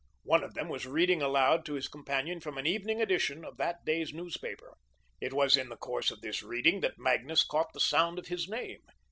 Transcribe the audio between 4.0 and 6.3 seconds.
newspaper. It was in the course of